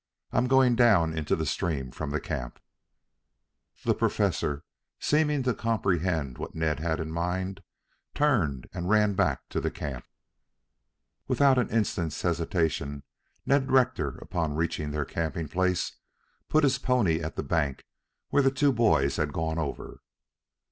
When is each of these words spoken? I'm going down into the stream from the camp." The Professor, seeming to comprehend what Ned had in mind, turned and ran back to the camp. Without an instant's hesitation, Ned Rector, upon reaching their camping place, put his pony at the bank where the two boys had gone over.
I'm 0.31 0.47
going 0.47 0.73
down 0.75 1.15
into 1.15 1.35
the 1.35 1.45
stream 1.45 1.91
from 1.91 2.09
the 2.09 2.19
camp." 2.19 2.59
The 3.83 3.93
Professor, 3.93 4.63
seeming 4.99 5.43
to 5.43 5.53
comprehend 5.53 6.39
what 6.39 6.55
Ned 6.55 6.79
had 6.79 6.99
in 6.99 7.11
mind, 7.11 7.61
turned 8.15 8.67
and 8.73 8.89
ran 8.89 9.13
back 9.13 9.47
to 9.49 9.61
the 9.61 9.69
camp. 9.69 10.03
Without 11.27 11.59
an 11.59 11.69
instant's 11.69 12.19
hesitation, 12.19 13.03
Ned 13.45 13.69
Rector, 13.71 14.17
upon 14.17 14.55
reaching 14.55 14.89
their 14.89 15.05
camping 15.05 15.47
place, 15.47 15.97
put 16.49 16.63
his 16.63 16.79
pony 16.79 17.21
at 17.21 17.35
the 17.35 17.43
bank 17.43 17.85
where 18.29 18.41
the 18.41 18.49
two 18.49 18.71
boys 18.73 19.17
had 19.17 19.31
gone 19.31 19.59
over. 19.59 20.01